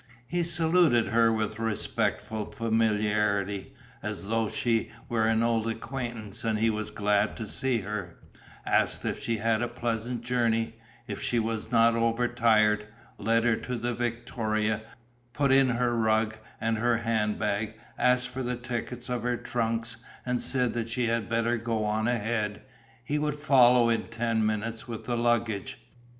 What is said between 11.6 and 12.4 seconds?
not over